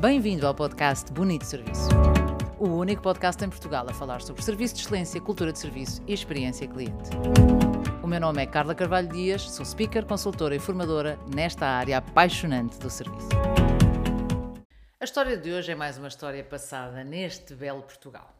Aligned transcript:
Bem-vindo 0.00 0.46
ao 0.46 0.54
podcast 0.54 1.12
Bonito 1.12 1.44
Serviço. 1.44 1.88
O 2.56 2.68
único 2.68 3.02
podcast 3.02 3.44
em 3.44 3.50
Portugal 3.50 3.84
a 3.88 3.92
falar 3.92 4.22
sobre 4.22 4.40
serviço 4.42 4.76
de 4.76 4.82
excelência, 4.82 5.20
cultura 5.20 5.52
de 5.52 5.58
serviço 5.58 6.00
e 6.06 6.12
experiência 6.12 6.68
cliente. 6.68 7.10
O 8.00 8.06
meu 8.06 8.20
nome 8.20 8.40
é 8.40 8.46
Carla 8.46 8.76
Carvalho 8.76 9.08
Dias, 9.08 9.50
sou 9.50 9.66
speaker, 9.66 10.06
consultora 10.06 10.54
e 10.54 10.60
formadora 10.60 11.18
nesta 11.34 11.66
área 11.66 11.98
apaixonante 11.98 12.78
do 12.78 12.88
serviço. 12.88 13.28
A 15.00 15.04
história 15.04 15.36
de 15.36 15.50
hoje 15.50 15.72
é 15.72 15.74
mais 15.74 15.98
uma 15.98 16.06
história 16.06 16.44
passada 16.44 17.02
neste 17.02 17.52
belo 17.52 17.82
Portugal. 17.82 18.32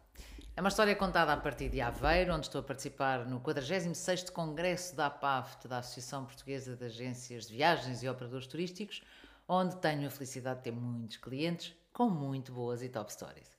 É 0.57 0.61
uma 0.61 0.69
história 0.69 0.95
contada 0.95 1.33
a 1.33 1.37
partir 1.37 1.69
de 1.69 1.81
Aveiro, 1.81 2.35
onde 2.35 2.47
estou 2.47 2.61
a 2.61 2.65
participar 2.65 3.27
no 3.27 3.41
46º 3.41 4.31
Congresso 4.31 4.95
da 4.95 5.07
APAFT, 5.07 5.67
da 5.67 5.79
Associação 5.79 6.25
Portuguesa 6.25 6.77
de 6.77 6.85
Agências 6.85 7.49
de 7.49 7.55
Viagens 7.57 8.05
e 8.05 8.09
Operadores 8.09 8.47
Turísticos, 8.47 9.03
onde 9.49 9.77
tenho 9.77 10.07
a 10.07 10.11
felicidade 10.11 10.59
de 10.59 10.65
ter 10.65 10.73
muitos 10.73 11.17
clientes 11.17 11.75
com 11.93 12.11
muito 12.11 12.53
boas 12.53 12.83
e 12.83 12.89
top 12.89 13.11
stories. 13.13 13.57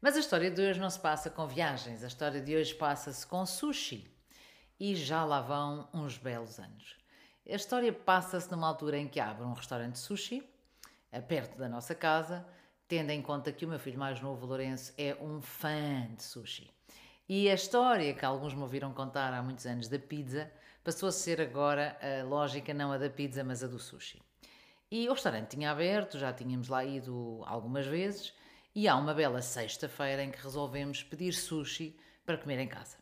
Mas 0.00 0.16
a 0.16 0.20
história 0.20 0.50
de 0.50 0.60
hoje 0.60 0.80
não 0.80 0.90
se 0.90 0.98
passa 0.98 1.30
com 1.30 1.46
viagens, 1.46 2.02
a 2.02 2.08
história 2.08 2.40
de 2.40 2.54
hoje 2.56 2.74
passa-se 2.74 3.26
com 3.26 3.46
sushi. 3.46 4.10
E 4.78 4.94
já 4.94 5.24
lá 5.24 5.40
vão 5.40 5.88
uns 5.94 6.18
belos 6.18 6.58
anos. 6.58 6.96
A 7.48 7.54
história 7.54 7.92
passa-se 7.92 8.50
numa 8.50 8.68
altura 8.68 8.98
em 8.98 9.08
que 9.08 9.18
abre 9.18 9.44
um 9.44 9.52
restaurante 9.52 9.92
de 9.92 9.98
sushi, 9.98 10.42
perto 11.26 11.56
da 11.56 11.68
nossa 11.68 11.94
casa, 11.94 12.46
tendo 12.86 13.10
em 13.10 13.22
conta 13.22 13.50
que 13.50 13.64
o 13.64 13.68
meu 13.68 13.78
filho 13.78 13.98
mais 13.98 14.20
novo, 14.20 14.46
Lourenço, 14.46 14.92
é 14.98 15.16
um 15.20 15.40
fã 15.40 16.06
de 16.14 16.22
sushi. 16.22 16.70
E 17.28 17.48
a 17.50 17.54
história 17.54 18.14
que 18.14 18.24
alguns 18.24 18.54
me 18.54 18.62
ouviram 18.62 18.92
contar 18.92 19.32
há 19.34 19.42
muitos 19.42 19.66
anos 19.66 19.88
da 19.88 19.98
pizza 19.98 20.50
passou 20.84 21.08
a 21.08 21.12
ser 21.12 21.40
agora 21.40 21.98
a 22.00 22.24
lógica 22.24 22.72
não 22.72 22.92
a 22.92 22.98
da 22.98 23.10
pizza, 23.10 23.42
mas 23.42 23.64
a 23.64 23.66
do 23.66 23.78
sushi. 23.78 24.20
E 24.90 25.06
o 25.08 25.12
restaurante 25.12 25.50
tinha 25.50 25.70
aberto, 25.70 26.18
já 26.18 26.32
tínhamos 26.32 26.68
lá 26.68 26.82
ido 26.82 27.42
algumas 27.44 27.86
vezes, 27.86 28.32
e 28.74 28.88
há 28.88 28.96
uma 28.96 29.12
bela 29.12 29.42
sexta-feira 29.42 30.22
em 30.22 30.30
que 30.30 30.42
resolvemos 30.42 31.02
pedir 31.02 31.34
sushi 31.34 31.94
para 32.24 32.38
comer 32.38 32.58
em 32.58 32.68
casa. 32.68 32.96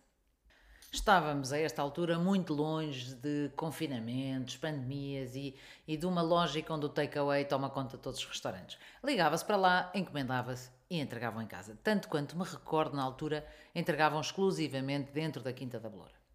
Estávamos 0.92 1.52
a 1.52 1.58
esta 1.58 1.82
altura 1.82 2.18
muito 2.18 2.54
longe 2.54 3.14
de 3.14 3.50
confinamentos, 3.54 4.56
pandemias 4.56 5.36
e, 5.36 5.54
e 5.86 5.96
de 5.96 6.06
uma 6.06 6.22
lógica 6.22 6.74
onde 6.74 6.86
o 6.86 6.88
takeaway 6.88 7.44
toma 7.44 7.70
conta 7.70 7.96
de 7.96 8.02
todos 8.02 8.18
os 8.18 8.26
restaurantes. 8.26 8.78
Ligava-se 9.04 9.44
para 9.44 9.56
lá, 9.56 9.92
encomendava-se 9.94 10.70
e 10.90 10.98
entregavam 10.98 11.42
em 11.42 11.46
casa. 11.46 11.78
Tanto 11.84 12.08
quanto 12.08 12.36
me 12.36 12.44
recordo, 12.44 12.96
na 12.96 13.02
altura, 13.02 13.46
entregavam 13.74 14.20
exclusivamente 14.20 15.12
dentro 15.12 15.42
da 15.42 15.52
Quinta 15.52 15.78
da 15.78 15.88
Beloura. 15.88 16.25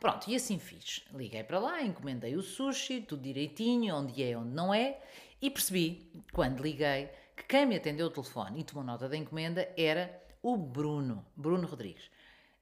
Pronto, 0.00 0.28
e 0.28 0.34
assim 0.34 0.58
fiz. 0.58 1.04
Liguei 1.12 1.44
para 1.44 1.58
lá, 1.58 1.82
encomendei 1.82 2.36
o 2.36 2.42
sushi, 2.42 3.00
tudo 3.00 3.22
direitinho, 3.22 3.94
onde 3.94 4.22
é, 4.22 4.36
onde 4.36 4.50
não 4.50 4.74
é, 4.74 5.00
e 5.40 5.50
percebi, 5.50 6.10
quando 6.32 6.62
liguei, 6.62 7.08
que 7.36 7.44
quem 7.44 7.66
me 7.66 7.76
atendeu 7.76 8.06
o 8.06 8.10
telefone 8.10 8.60
e 8.60 8.64
tomou 8.64 8.84
nota 8.84 9.08
da 9.08 9.16
encomenda 9.16 9.68
era 9.76 10.22
o 10.42 10.56
Bruno, 10.56 11.24
Bruno 11.36 11.66
Rodrigues. 11.66 12.10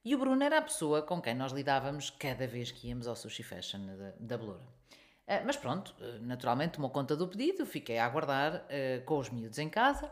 E 0.05 0.13
o 0.15 0.17
Bruno 0.17 0.43
era 0.43 0.57
a 0.57 0.61
pessoa 0.61 1.01
com 1.01 1.21
quem 1.21 1.33
nós 1.33 1.53
lidávamos 1.53 2.09
cada 2.09 2.45
vez 2.45 2.71
que 2.71 2.89
íamos 2.89 3.07
ao 3.07 3.15
Sushi 3.15 3.43
Fashion 3.43 3.85
da, 4.19 4.37
da. 4.37 4.43
Uh, 4.43 4.59
mas 5.45 5.55
pronto, 5.55 5.95
uh, 5.99 6.21
naturalmente 6.21 6.73
tomou 6.73 6.89
conta 6.89 7.15
do 7.15 7.25
pedido, 7.27 7.65
fiquei 7.65 7.97
a 7.97 8.05
aguardar 8.05 8.65
uh, 8.65 9.03
com 9.05 9.17
os 9.17 9.29
miúdos 9.29 9.57
em 9.59 9.69
casa 9.69 10.11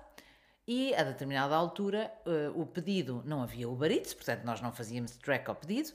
e 0.66 0.96
a 0.96 1.04
determinada 1.04 1.56
altura 1.56 2.14
o 2.56 2.66
pedido 2.68 3.22
não 3.26 3.42
havia 3.42 3.68
Uber 3.68 3.92
Eats, 3.92 4.14
portanto 4.14 4.44
nós 4.46 4.62
não 4.62 4.72
fazíamos 4.72 5.18
track 5.18 5.50
ao 5.50 5.56
pedido 5.56 5.92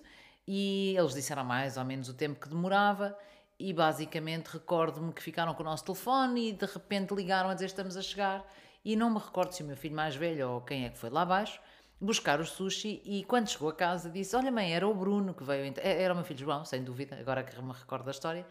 e 0.47 0.95
eles 0.97 1.15
disseram 1.15 1.45
mais 1.45 1.77
ou 1.77 1.85
menos 1.85 2.09
o 2.09 2.15
tempo 2.15 2.41
que 2.41 2.49
demorava 2.49 3.17
e 3.59 3.73
basicamente 3.73 4.49
recordo-me 4.49 5.13
que 5.13 5.23
ficaram 5.23 5.55
com 5.55 5.63
o 5.63 5.67
nosso 5.67 5.85
telefone 5.85 6.51
e 6.51 6.53
de 6.53 6.67
repente 6.67 7.15
ligaram 7.15 7.49
a 7.49 7.55
dizer 7.55 7.67
estamos 7.67 7.97
a 7.97 8.03
chegar 8.03 8.45
e 8.85 8.95
não 8.95 9.11
me 9.11 9.19
recordo 9.19 9.53
se 9.53 9.63
o 9.63 9.67
meu 9.67 9.77
filho 9.77 9.97
mais 9.97 10.15
velho 10.15 10.51
ou 10.51 10.61
quem 10.61 10.85
é 10.85 10.91
que 10.91 10.99
foi 10.99 11.11
lá 11.11 11.23
abaixo 11.23 11.61
buscar 12.01 12.41
o 12.41 12.45
sushi 12.45 13.01
e 13.05 13.25
quando 13.25 13.49
chegou 13.49 13.69
a 13.69 13.75
casa 13.75 14.11
disse: 14.11 14.37
Olha, 14.37 14.51
mãe, 14.51 14.75
era 14.75 14.87
o 14.87 14.95
Bruno 14.95 15.35
que 15.35 15.45
veio. 15.45 15.73
Era 15.79 16.13
o 16.13 16.17
meu 16.17 16.25
filho 16.25 16.41
João, 16.41 16.65
sem 16.65 16.83
dúvida, 16.83 17.17
agora 17.17 17.43
que 17.43 17.61
me 17.61 17.73
recordo 17.73 18.05
da 18.05 18.11
história. 18.11 18.47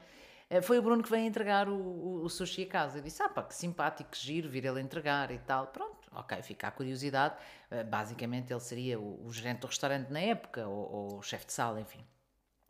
Eh, 0.49 0.61
foi 0.61 0.77
o 0.77 0.81
Bruno 0.81 1.01
que 1.01 1.09
veio 1.09 1.25
entregar 1.25 1.67
o, 1.67 1.75
o, 1.75 2.23
o 2.23 2.29
sushi 2.29 2.63
a 2.63 2.67
casa. 2.67 2.99
Eu 2.99 3.01
disse: 3.01 3.21
Ah, 3.23 3.29
pá, 3.29 3.43
que 3.43 3.55
simpático, 3.55 4.11
que 4.11 4.17
giro, 4.17 4.49
vir 4.49 4.65
ele 4.65 4.81
entregar 4.81 5.31
e 5.31 5.39
tal. 5.39 5.67
Pronto, 5.67 6.09
ok, 6.11 6.41
fica 6.43 6.67
a 6.67 6.71
curiosidade. 6.71 7.35
Eh, 7.71 7.83
basicamente, 7.83 8.51
ele 8.51 8.59
seria 8.59 8.99
o, 8.99 9.25
o 9.25 9.33
gerente 9.33 9.59
do 9.59 9.67
restaurante 9.67 10.09
na 10.11 10.19
época, 10.19 10.67
ou, 10.67 10.91
ou 10.91 11.17
o 11.19 11.21
chefe 11.21 11.47
de 11.47 11.53
sala, 11.53 11.81
enfim. 11.81 12.05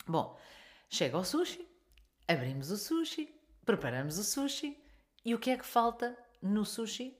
Bom, 0.08 0.38
chega 0.90 1.18
ao 1.18 1.24
sushi, 1.24 1.68
abrimos 2.28 2.70
o 2.72 2.78
sushi, 2.78 3.34
preparamos 3.66 4.18
o 4.18 4.24
sushi 4.24 4.82
e 5.24 5.34
o 5.34 5.40
que 5.40 5.50
é 5.50 5.58
que 5.58 5.66
falta 5.66 6.18
no 6.42 6.64
sushi? 6.64 7.18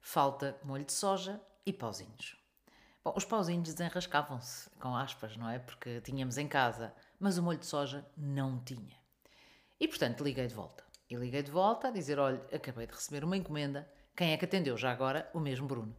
Falta 0.00 0.56
molho 0.62 0.84
de 0.84 0.92
soja 0.92 1.40
e 1.66 1.72
pauzinhos. 1.72 2.36
Bom, 3.04 3.12
os 3.16 3.24
pauzinhos 3.24 3.74
desenrascavam-se, 3.74 4.70
com 4.78 4.94
aspas, 4.96 5.36
não 5.36 5.50
é? 5.50 5.58
Porque 5.58 6.00
tínhamos 6.00 6.38
em 6.38 6.46
casa, 6.46 6.94
mas 7.18 7.36
o 7.36 7.42
molho 7.42 7.58
de 7.58 7.66
soja 7.66 8.06
não 8.16 8.62
tinha. 8.62 8.96
E 9.80 9.86
portanto 9.86 10.24
liguei 10.24 10.46
de 10.46 10.54
volta. 10.54 10.84
E 11.08 11.14
liguei 11.16 11.42
de 11.42 11.50
volta 11.50 11.88
a 11.88 11.90
dizer: 11.90 12.18
olha, 12.18 12.40
acabei 12.52 12.86
de 12.86 12.92
receber 12.92 13.24
uma 13.24 13.36
encomenda. 13.36 13.88
Quem 14.16 14.32
é 14.32 14.36
que 14.36 14.44
atendeu 14.44 14.76
já 14.76 14.90
agora? 14.90 15.30
O 15.32 15.40
mesmo 15.40 15.66
Bruno. 15.66 15.96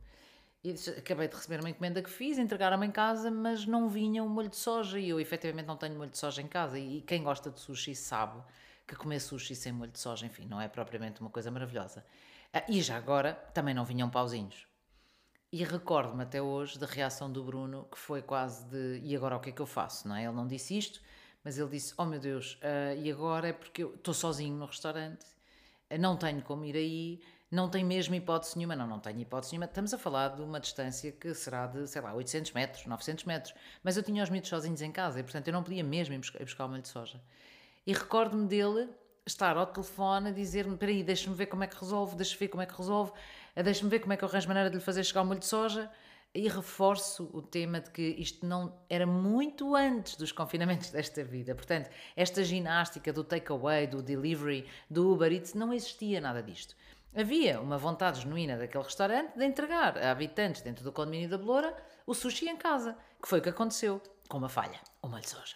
E 0.61 0.73
disse, 0.73 0.89
acabei 0.89 1.29
de 1.29 1.35
receber 1.35 1.61
uma 1.61 1.69
encomenda 1.69 2.01
que 2.01 2.09
fiz, 2.09 2.37
entregaram-me 2.37 2.85
em 2.85 2.91
casa, 2.91 3.31
mas 3.31 3.65
não 3.65 3.87
vinha 3.87 4.21
o 4.21 4.29
molho 4.29 4.49
de 4.49 4.57
soja. 4.57 4.99
E 4.99 5.07
eu 5.07 5.19
efetivamente 5.19 5.67
não 5.67 5.77
tenho 5.77 5.95
molho 5.95 6.09
de 6.09 6.17
soja 6.17 6.41
em 6.41 6.47
casa. 6.47 6.77
E 6.77 7.01
quem 7.01 7.23
gosta 7.23 7.49
de 7.49 7.59
sushi 7.59 7.95
sabe 7.95 8.43
que 8.85 8.95
comer 8.95 9.21
sushi 9.21 9.55
sem 9.55 9.71
molho 9.71 9.91
de 9.91 9.99
soja, 9.99 10.25
enfim, 10.25 10.45
não 10.45 10.59
é 10.59 10.67
propriamente 10.67 11.21
uma 11.21 11.29
coisa 11.29 11.49
maravilhosa. 11.49 12.05
Ah, 12.51 12.65
e 12.67 12.81
já 12.81 12.97
agora 12.97 13.33
também 13.53 13.73
não 13.73 13.85
vinham 13.85 14.09
pauzinhos. 14.09 14.67
E 15.51 15.63
recordo-me 15.63 16.23
até 16.23 16.41
hoje 16.41 16.77
da 16.77 16.85
reação 16.85 17.31
do 17.31 17.43
Bruno, 17.43 17.87
que 17.91 17.97
foi 17.97 18.21
quase 18.21 18.65
de 18.65 18.99
e 19.03 19.15
agora 19.15 19.37
o 19.37 19.39
que 19.39 19.49
é 19.49 19.53
que 19.53 19.61
eu 19.61 19.65
faço? 19.65 20.07
Não 20.07 20.15
é? 20.15 20.25
Ele 20.25 20.33
não 20.33 20.47
disse 20.47 20.77
isto, 20.77 21.01
mas 21.43 21.57
ele 21.57 21.69
disse: 21.69 21.93
Oh 21.97 22.05
meu 22.05 22.19
Deus, 22.19 22.59
uh, 22.63 22.99
e 23.01 23.11
agora 23.11 23.49
é 23.49 23.53
porque 23.53 23.83
eu 23.83 23.95
estou 23.95 24.13
sozinho 24.13 24.55
no 24.55 24.65
restaurante, 24.65 25.25
não 25.99 26.15
tenho 26.17 26.41
como 26.41 26.65
ir 26.65 26.75
aí, 26.75 27.21
não 27.51 27.69
tenho 27.69 27.87
mesmo 27.87 28.13
hipótese 28.15 28.57
nenhuma. 28.57 28.75
Não, 28.75 28.87
não 28.87 28.99
tenho 28.99 29.19
hipótese 29.19 29.53
nenhuma. 29.53 29.65
Estamos 29.65 29.93
a 29.93 29.97
falar 29.97 30.35
de 30.35 30.41
uma 30.41 30.59
distância 30.59 31.11
que 31.11 31.33
será 31.33 31.65
de, 31.67 31.87
sei 31.87 32.01
lá, 32.01 32.13
800 32.13 32.51
metros, 32.51 32.85
900 32.85 33.23
metros, 33.25 33.53
mas 33.83 33.97
eu 33.97 34.03
tinha 34.03 34.23
os 34.23 34.29
miúdos 34.29 34.49
sozinhos 34.49 34.81
em 34.81 34.91
casa 34.91 35.19
e 35.19 35.23
portanto 35.23 35.47
eu 35.47 35.53
não 35.53 35.63
podia 35.63 35.83
mesmo 35.83 36.13
ir 36.13 36.19
buscar, 36.19 36.41
ir 36.41 36.45
buscar 36.45 36.65
o 36.65 36.69
molho 36.69 36.81
de 36.81 36.87
soja. 36.87 37.21
E 37.87 37.93
recordo-me 37.93 38.47
dele 38.47 38.89
estar 39.25 39.57
ao 39.57 39.65
telefone 39.65 40.29
a 40.29 40.31
dizer-me: 40.31 40.73
Espera 40.73 40.91
aí, 40.91 41.03
deixa-me 41.03 41.35
ver 41.35 41.47
como 41.47 41.63
é 41.63 41.67
que 41.67 41.79
resolve, 41.79 42.15
deixa-me 42.15 42.39
ver 42.39 42.47
como 42.49 42.61
é 42.61 42.65
que 42.65 42.77
resolve 42.77 43.11
deixa-me 43.63 43.89
ver 43.89 43.99
como 43.99 44.13
é 44.13 44.17
que 44.17 44.23
eu 44.23 44.29
arranjo 44.29 44.47
maneira 44.47 44.69
de 44.69 44.77
lhe 44.77 44.81
fazer 44.81 45.03
chegar 45.03 45.21
o 45.21 45.25
molho 45.25 45.39
de 45.39 45.45
soja. 45.45 45.91
E 46.33 46.47
reforço 46.47 47.29
o 47.33 47.41
tema 47.41 47.81
de 47.81 47.89
que 47.89 48.01
isto 48.01 48.45
não 48.45 48.79
era 48.87 49.05
muito 49.05 49.75
antes 49.75 50.15
dos 50.15 50.31
confinamentos 50.31 50.91
desta 50.91 51.23
vida. 51.23 51.55
Portanto, 51.55 51.89
esta 52.15 52.43
ginástica 52.43 53.11
do 53.11 53.23
takeaway, 53.23 53.87
do 53.87 54.01
delivery, 54.01 54.67
do 54.89 55.11
Uber 55.11 55.31
Eats, 55.31 55.53
não 55.53 55.73
existia 55.73 56.21
nada 56.21 56.43
disto. 56.43 56.75
Havia 57.15 57.59
uma 57.59 57.77
vontade 57.77 58.21
genuína 58.21 58.57
daquele 58.57 58.83
restaurante 58.83 59.35
de 59.35 59.43
entregar 59.43 59.97
a 59.97 60.11
habitantes 60.11 60.61
dentro 60.61 60.83
do 60.83 60.91
condomínio 60.91 61.29
da 61.29 61.37
Beloura 61.37 61.75
o 62.05 62.13
sushi 62.13 62.47
em 62.47 62.57
casa, 62.57 62.95
que 63.21 63.27
foi 63.27 63.39
o 63.39 63.41
que 63.41 63.49
aconteceu, 63.49 64.01
com 64.27 64.37
uma 64.37 64.49
falha, 64.49 64.79
o 65.01 65.07
molho 65.07 65.21
de 65.21 65.29
soja. 65.29 65.55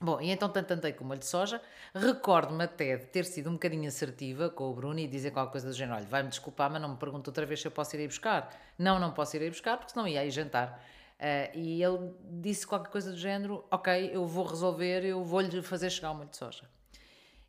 Bom, 0.00 0.20
e 0.20 0.30
então 0.30 0.48
tanto 0.48 0.72
andei 0.72 0.92
com 0.92 1.04
molho 1.04 1.18
de 1.18 1.26
soja. 1.26 1.60
Recordo-me 1.92 2.62
até 2.62 2.96
de 2.96 3.06
ter 3.06 3.24
sido 3.24 3.50
um 3.50 3.54
bocadinho 3.54 3.88
assertiva 3.88 4.48
com 4.48 4.70
o 4.70 4.74
Bruno 4.74 5.00
e 5.00 5.08
dizer 5.08 5.32
qualquer 5.32 5.50
coisa 5.50 5.68
do 5.68 5.74
género: 5.74 5.96
olha, 5.96 6.06
vai-me 6.06 6.28
desculpar, 6.28 6.70
mas 6.70 6.80
não 6.80 6.90
me 6.90 6.96
pergunta 6.96 7.30
outra 7.30 7.44
vez 7.44 7.60
se 7.60 7.66
eu 7.66 7.72
posso 7.72 7.96
ir 7.96 8.00
aí 8.00 8.06
buscar. 8.06 8.56
Não, 8.78 9.00
não 9.00 9.10
posso 9.10 9.36
ir 9.36 9.42
aí 9.42 9.50
buscar, 9.50 9.76
porque 9.76 9.92
senão 9.92 10.06
ia 10.06 10.20
aí 10.20 10.30
jantar. 10.30 10.80
Uh, 11.18 11.58
e 11.58 11.82
ele 11.82 12.12
disse 12.40 12.64
qualquer 12.64 12.90
coisa 12.90 13.10
do 13.10 13.18
género: 13.18 13.64
ok, 13.72 14.10
eu 14.12 14.24
vou 14.24 14.46
resolver, 14.46 15.04
eu 15.04 15.24
vou-lhe 15.24 15.62
fazer 15.62 15.90
chegar 15.90 16.12
o 16.12 16.14
molho 16.14 16.28
de 16.28 16.36
soja. 16.36 16.62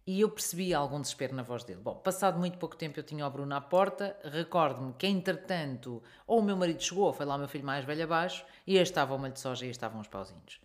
E 0.08 0.22
eu 0.22 0.30
percebi 0.32 0.74
algum 0.74 1.00
desespero 1.00 1.36
na 1.36 1.44
voz 1.44 1.64
dele. 1.64 1.82
Bom, 1.84 1.94
passado 1.94 2.40
muito 2.40 2.58
pouco 2.58 2.76
tempo 2.76 3.00
eu 3.00 3.04
tinha 3.04 3.28
o 3.28 3.30
Bruno 3.30 3.54
à 3.54 3.62
porta. 3.62 4.18
Recordo-me 4.24 4.92
que, 4.94 5.06
entretanto, 5.06 6.02
ou 6.26 6.40
o 6.40 6.42
meu 6.42 6.58
marido 6.58 6.82
chegou, 6.82 7.06
ou 7.06 7.14
foi 7.14 7.28
lá 7.28 7.36
o 7.36 7.38
meu 7.38 7.48
filho 7.48 7.64
mais 7.64 7.86
velho 7.86 8.06
abaixo, 8.06 8.44
e 8.66 8.76
aí 8.76 8.82
estava 8.82 9.14
o 9.14 9.20
molho 9.20 9.34
de 9.34 9.40
soja 9.40 9.66
e 9.66 9.68
aí 9.68 9.72
estavam 9.72 10.02
os 10.02 10.08
pauzinhos. 10.08 10.60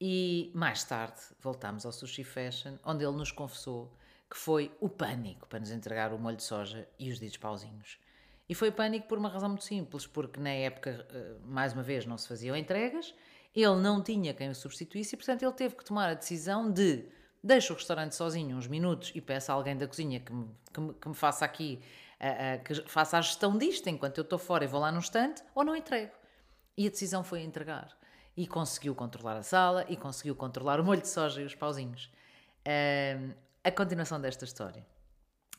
E 0.00 0.50
mais 0.54 0.82
tarde 0.82 1.20
voltámos 1.40 1.84
ao 1.84 1.92
Sushi 1.92 2.24
Fashion, 2.24 2.78
onde 2.82 3.04
ele 3.04 3.16
nos 3.16 3.30
confessou 3.30 3.94
que 4.30 4.36
foi 4.36 4.74
o 4.80 4.88
pânico 4.88 5.46
para 5.46 5.58
nos 5.58 5.70
entregar 5.70 6.12
o 6.14 6.18
molho 6.18 6.36
de 6.36 6.42
soja 6.42 6.88
e 6.98 7.10
os 7.10 7.18
ditos 7.18 7.36
pauzinhos. 7.36 7.98
E 8.48 8.54
foi 8.54 8.70
pânico 8.70 9.08
por 9.08 9.18
uma 9.18 9.28
razão 9.28 9.50
muito 9.50 9.64
simples, 9.64 10.06
porque 10.06 10.40
na 10.40 10.50
época, 10.50 11.06
eh, 11.10 11.36
mais 11.44 11.72
uma 11.72 11.82
vez, 11.82 12.06
não 12.06 12.16
se 12.16 12.28
faziam 12.28 12.56
entregas, 12.56 13.14
ele 13.54 13.76
não 13.76 14.02
tinha 14.02 14.32
quem 14.32 14.48
o 14.48 14.54
substituísse 14.54 15.14
e, 15.14 15.18
portanto, 15.18 15.42
ele 15.42 15.52
teve 15.52 15.76
que 15.76 15.84
tomar 15.84 16.08
a 16.08 16.14
decisão 16.14 16.72
de 16.72 17.04
deixo 17.42 17.72
o 17.72 17.76
restaurante 17.76 18.14
sozinho 18.14 18.56
uns 18.56 18.68
minutos 18.68 19.12
e 19.14 19.20
peço 19.20 19.52
a 19.52 19.54
alguém 19.54 19.76
da 19.76 19.86
cozinha 19.86 20.20
que 20.20 20.32
me, 20.32 20.48
que 20.72 20.80
me, 20.80 20.94
que 20.94 21.08
me 21.08 21.14
faça 21.14 21.44
aqui, 21.44 21.80
que 22.64 22.88
faça 22.88 23.18
a 23.18 23.20
gestão 23.20 23.56
disto 23.56 23.88
enquanto 23.88 24.18
eu 24.18 24.22
estou 24.22 24.38
fora 24.38 24.64
e 24.64 24.66
vou 24.66 24.80
lá 24.80 24.92
num 24.92 24.98
instante, 24.98 25.42
ou 25.54 25.64
não 25.64 25.74
entrego. 25.74 26.12
E 26.76 26.86
a 26.86 26.90
decisão 26.90 27.24
foi 27.24 27.42
entregar 27.42 27.96
e 28.36 28.46
conseguiu 28.46 28.94
controlar 28.94 29.36
a 29.36 29.42
sala 29.42 29.84
e 29.88 29.96
conseguiu 29.96 30.34
controlar 30.34 30.80
o 30.80 30.84
molho 30.84 31.00
de 31.00 31.08
soja 31.08 31.40
e 31.42 31.44
os 31.44 31.54
pauzinhos. 31.54 32.10
A 33.62 33.70
continuação 33.70 34.20
desta 34.20 34.44
história 34.44 34.84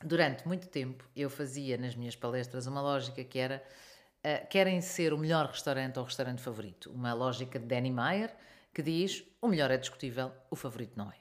durante 0.03 0.47
muito 0.47 0.68
tempo 0.68 1.07
eu 1.15 1.29
fazia 1.29 1.77
nas 1.77 1.95
minhas 1.95 2.15
palestras 2.15 2.68
uma 2.68 2.81
lógica 2.81 3.23
que 3.23 3.39
era 3.39 3.63
uh, 4.19 4.47
querem 4.47 4.81
ser 4.81 5.13
o 5.13 5.18
melhor 5.18 5.47
restaurante 5.47 5.97
ou 6.00 6.06
restaurante 6.06 6.41
favorito. 6.41 6.91
Uma 6.91 7.13
lógica 7.13 7.59
de 7.59 7.65
Danny 7.65 7.91
Meyer 7.91 8.33
que 8.74 8.81
diz 8.81 9.24
o 9.41 9.47
melhor 9.47 9.69
é 9.71 9.77
discutível, 9.77 10.31
o 10.50 10.56
favorito 10.56 10.94
não 10.95 11.09
é. 11.09 11.15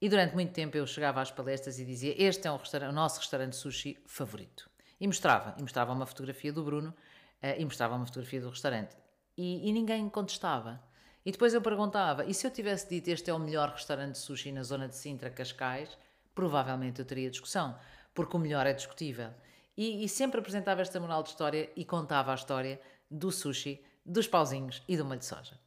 E 0.00 0.08
durante 0.08 0.34
muito 0.34 0.52
tempo 0.52 0.76
eu 0.76 0.86
chegava 0.86 1.20
às 1.20 1.30
palestras 1.30 1.78
e 1.78 1.84
dizia 1.84 2.14
este 2.16 2.46
é 2.46 2.50
o 2.50 2.92
nosso 2.92 3.20
restaurante 3.20 3.56
sushi 3.56 3.98
favorito. 4.06 4.70
E 5.00 5.06
mostrava, 5.06 5.54
e 5.58 5.62
mostrava 5.62 5.92
uma 5.92 6.06
fotografia 6.06 6.52
do 6.52 6.62
Bruno 6.64 6.90
uh, 6.90 7.58
e 7.58 7.64
mostrava 7.64 7.96
uma 7.96 8.06
fotografia 8.06 8.40
do 8.40 8.50
restaurante. 8.50 8.96
E, 9.36 9.68
e 9.68 9.72
ninguém 9.72 10.08
contestava. 10.08 10.82
E 11.24 11.32
depois 11.32 11.52
eu 11.52 11.60
perguntava, 11.60 12.24
e 12.24 12.32
se 12.32 12.46
eu 12.46 12.50
tivesse 12.50 12.88
dito 12.88 13.08
este 13.08 13.30
é 13.30 13.34
o 13.34 13.38
melhor 13.38 13.70
restaurante 13.70 14.12
de 14.12 14.18
sushi 14.18 14.52
na 14.52 14.62
zona 14.62 14.88
de 14.88 14.94
Sintra, 14.94 15.28
Cascais, 15.28 15.98
provavelmente 16.34 17.00
eu 17.00 17.04
teria 17.04 17.30
discussão 17.30 17.76
porque 18.14 18.36
o 18.36 18.40
melhor 18.40 18.66
é 18.66 18.72
discutível. 18.72 19.30
E, 19.76 20.04
e, 20.04 20.08
sempre 20.08 20.40
apresentava 20.40 20.80
esta 20.80 20.98
moral 20.98 21.22
de 21.22 21.28
história 21.28 21.70
e 21.76 21.84
contava 21.84 22.32
a 22.32 22.34
história 22.34 22.80
do 23.10 23.30
sushi, 23.30 23.84
dos 24.04 24.26
pauzinhos 24.26 24.82
e 24.88 24.96
do 24.96 25.04
molho 25.04 25.18
de 25.18 25.26
soja. 25.26 25.58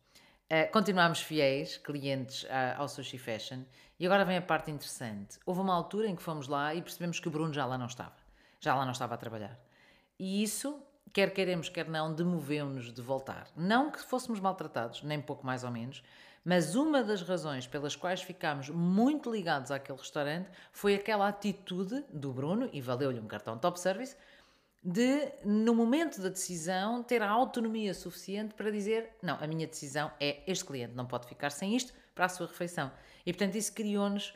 Uh, 0.51 0.72
continuámos 0.72 1.22
fiéis, 1.22 1.77
clientes 1.77 2.44
uh, 2.44 2.77
ao 2.77 2.89
Sushi 2.89 3.19
Fashion, 3.19 3.63
e 4.00 4.06
agora 4.07 4.25
vem 4.25 4.38
a 4.38 4.42
parte 4.42 4.72
interessante. 4.72 5.38
Houve 5.45 5.62
uma 5.62 5.75
altura 5.75 6.07
em 6.07 6.15
que 6.15 6.24
fomos 6.24 6.48
lá 6.48 6.74
e 6.74 6.81
percebemos 6.81 7.19
que 7.19 7.27
o 7.27 7.31
Bruno 7.31 7.54
já 7.54 7.68
lá 7.68 7.77
não 7.77 7.86
estava. 7.86 8.15
Já 8.60 8.74
lá 8.74 8.83
não 8.83 8.94
estava 8.94 9.13
a 9.13 9.18
trabalhar. 9.18 9.60
E 10.18 10.42
isso, 10.42 10.81
quer 11.14 11.34
queremos, 11.34 11.70
quer 11.70 11.88
não, 11.88 12.14
demoveu-nos 12.14 12.92
de 12.94 13.02
voltar. 13.02 13.48
Não 13.56 13.92
que 13.92 14.02
fôssemos 14.02 14.40
maltratados, 14.40 15.04
nem 15.04 15.22
pouco 15.22 15.46
mais 15.46 15.64
ou 15.64 15.72
menos, 15.72 16.04
mas 16.44 16.76
uma 16.76 17.04
das 17.04 17.22
razões 17.22 17.68
pelas 17.68 17.96
quais 17.96 18.22
ficámos 18.22 18.70
muito 18.70 19.32
ligados 19.32 19.72
àquele 19.72 19.98
restaurante 19.98 20.50
foi 20.72 20.96
aquela 20.96 21.28
atitude 21.28 22.04
do 22.12 22.32
Bruno, 22.32 22.70
e 22.72 22.82
valeu-lhe 22.82 23.20
um 23.20 23.28
cartão 23.28 23.58
top 23.58 23.80
service, 23.80 24.16
de, 24.84 25.32
no 25.44 25.76
momento 25.76 26.22
da 26.22 26.30
decisão, 26.30 27.04
ter 27.04 27.22
a 27.22 27.30
autonomia 27.30 27.94
suficiente 27.94 28.54
para 28.54 28.72
dizer: 28.72 29.10
não, 29.22 29.38
a 29.42 29.46
minha 29.46 29.68
decisão 29.68 30.12
é 30.20 30.42
este 30.48 30.64
cliente 30.64 30.96
não 30.96 31.06
pode 31.06 31.28
ficar 31.28 31.50
sem 31.50 31.76
isto 31.76 31.94
para 32.16 32.26
a 32.26 32.30
sua 32.30 32.48
refeição. 32.48 32.92
E 33.26 33.34
portanto, 33.34 33.56
isso 33.56 33.74
criou-nos 33.74 34.34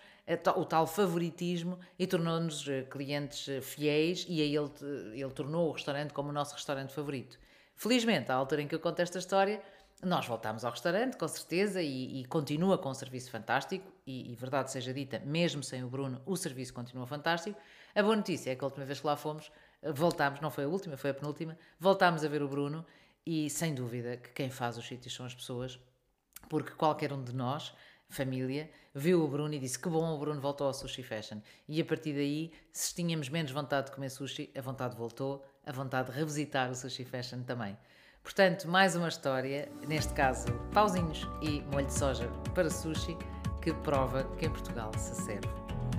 o 0.56 0.66
tal 0.66 0.88
favoritismo 0.88 1.78
e 2.00 2.08
tornou-nos 2.08 2.68
eh, 2.68 2.84
clientes 2.84 3.48
eh, 3.50 3.60
fiéis 3.60 4.25
e 4.30 4.42
aí 4.42 4.56
ele, 4.56 4.72
ele 5.14 5.31
tornou 5.31 5.70
o 5.70 5.72
restaurante 5.74 6.14
como 6.14 6.30
o 6.30 6.31
nosso 6.31 6.56
restaurante 6.56 6.94
favorito. 6.94 7.38
Felizmente, 7.75 8.31
à 8.31 8.36
altura 8.36 8.62
em 8.62 8.68
que 8.68 8.74
eu 8.74 8.80
conto 8.80 9.02
esta 9.02 9.20
história, 9.20 9.62
nós 10.02 10.25
voltámos 10.25 10.64
ao 10.64 10.72
restaurante, 10.72 11.18
com 11.18 11.28
certeza, 11.28 11.81
e, 11.81 12.22
e 12.22 12.25
continua 12.25 12.78
com 12.78 12.90
um 12.90 12.94
serviço 12.94 13.31
fantástico. 13.31 13.92
E, 14.06 14.31
e, 14.31 14.36
verdade 14.36 14.72
seja 14.72 14.94
dita, 14.94 15.20
mesmo 15.25 15.64
sem 15.64 15.84
o 15.84 15.88
Bruno, 15.88 16.22
o 16.25 16.36
serviço 16.36 16.74
continua 16.74 17.06
fantástico. 17.06 17.60
A 17.96 18.02
boa 18.02 18.16
notícia 18.16 18.52
é 18.52 18.56
que 18.56 18.64
a 18.64 18.68
última 18.68 18.86
vez 18.86 19.00
que 19.00 19.08
lá 19.08 19.16
fomos, 19.16 19.52
voltámos, 19.94 20.42
não 20.42 20.52
foi 20.52 20.66
a 20.66 20.68
última, 20.68 20.98
foi 20.98 21.10
a 21.10 21.14
penúltima, 21.14 21.58
voltámos 21.80 22.24
a 22.24 22.28
ver 22.28 22.42
o 22.42 22.48
Bruno. 22.48 22.86
E 23.25 23.50
sem 23.50 23.74
dúvida 23.74 24.18
que 24.18 24.30
quem 24.31 24.50
faz 24.50 24.78
os 24.78 24.86
sítios 24.86 25.14
são 25.14 25.25
as 25.25 25.34
pessoas, 25.34 25.80
porque 26.50 26.72
qualquer 26.72 27.14
um 27.14 27.24
de 27.24 27.34
nós, 27.34 27.74
família, 28.09 28.69
viu 28.94 29.23
o 29.23 29.27
Bruno 29.27 29.53
e 29.53 29.59
disse 29.59 29.79
que 29.79 29.89
bom, 29.89 30.13
o 30.13 30.19
Bruno 30.19 30.39
voltou 30.39 30.67
ao 30.67 30.73
Sushi 30.73 31.03
Fashion. 31.03 31.39
E 31.67 31.81
a 31.81 31.85
partir 31.85 32.13
daí, 32.13 32.51
se 32.71 32.94
tínhamos 32.94 33.29
menos 33.29 33.51
vontade 33.51 33.88
de 33.88 33.94
comer 33.94 34.09
sushi, 34.09 34.51
a 34.55 34.61
vontade 34.61 34.95
voltou, 34.95 35.44
a 35.65 35.71
vontade 35.71 36.11
de 36.11 36.17
revisitar 36.17 36.69
o 36.69 36.75
Sushi 36.75 37.05
Fashion 37.05 37.44
também. 37.44 37.77
Portanto, 38.21 38.67
mais 38.67 38.95
uma 38.95 39.09
história, 39.09 39.69
neste 39.88 40.13
caso, 40.13 40.47
pauzinhos 40.73 41.27
e 41.41 41.61
molho 41.63 41.88
de 41.88 41.94
soja 41.94 42.27
para 42.55 42.69
sushi, 42.69 43.17
que 43.61 43.73
prova 43.73 44.23
que 44.38 44.45
em 44.45 44.50
Portugal 44.50 44.91
se 44.97 45.15
serve 45.15 45.47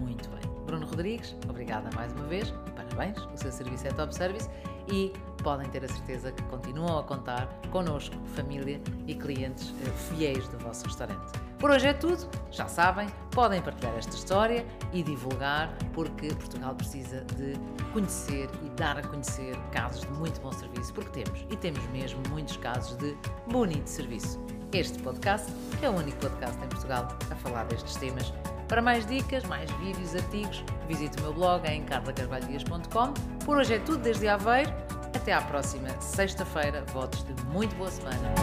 muito 0.00 0.28
bem. 0.30 0.53
Bruno 0.75 0.87
Rodrigues, 0.88 1.37
obrigada 1.49 1.88
mais 1.94 2.12
uma 2.15 2.25
vez, 2.25 2.53
parabéns, 2.75 3.17
o 3.32 3.37
seu 3.37 3.53
serviço 3.53 3.87
é 3.87 3.91
top 3.93 4.12
service 4.12 4.50
e 4.93 5.12
podem 5.41 5.69
ter 5.71 5.85
a 5.85 5.88
certeza 5.88 6.32
que 6.32 6.43
continuam 6.44 6.99
a 6.99 7.05
contar 7.05 7.47
connosco, 7.71 8.17
família 8.35 8.81
e 9.06 9.15
clientes 9.15 9.73
eh, 9.87 9.91
fiéis 9.91 10.49
do 10.49 10.59
vosso 10.59 10.85
restaurante. 10.87 11.31
Por 11.61 11.71
hoje 11.71 11.87
é 11.87 11.93
tudo, 11.94 12.29
já 12.50 12.67
sabem, 12.67 13.09
podem 13.31 13.62
partilhar 13.62 13.94
esta 13.94 14.17
história 14.17 14.67
e 14.93 15.05
divulgar, 15.05 15.73
porque 15.93 16.26
Portugal 16.35 16.75
precisa 16.75 17.21
de 17.37 17.53
conhecer 17.93 18.50
e 18.65 18.69
dar 18.71 18.99
a 18.99 19.03
conhecer 19.03 19.56
casos 19.71 20.00
de 20.00 20.11
muito 20.15 20.41
bom 20.41 20.50
serviço, 20.50 20.93
porque 20.93 21.23
temos, 21.23 21.47
e 21.53 21.56
temos 21.56 21.87
mesmo, 21.91 22.21
muitos 22.31 22.56
casos 22.56 22.97
de 22.97 23.17
bonito 23.49 23.87
serviço. 23.87 24.44
Este 24.73 24.99
podcast 25.05 25.53
é 25.81 25.88
o 25.88 25.93
único 25.93 26.19
podcast 26.19 26.59
em 26.65 26.69
Portugal 26.69 27.06
a 27.31 27.37
falar 27.37 27.62
destes 27.67 27.94
temas. 27.94 28.32
Para 28.69 28.81
mais 28.82 29.06
dicas, 29.06 29.44
mais 29.44 29.70
vídeos, 29.72 30.14
artigos, 30.14 30.64
visite 30.88 31.19
o 31.19 31.22
meu 31.22 31.32
blog 31.32 31.66
em 31.69 31.82
carlacarvalhodias.com. 31.84 33.14
Por 33.44 33.58
hoje 33.58 33.75
é 33.75 33.78
tudo 33.78 33.99
desde 33.99 34.28
Aveiro. 34.28 34.72
Até 35.14 35.32
à 35.32 35.40
próxima 35.40 35.88
sexta-feira. 36.00 36.84
Votos 36.93 37.25
de 37.25 37.44
muito 37.46 37.75
boa 37.76 37.90
semana. 37.90 38.34